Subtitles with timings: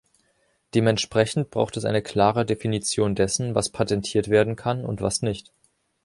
[0.73, 5.53] Dementsprechend braucht es eine klare Definition dessen, was patentiert werden kann und was nicht.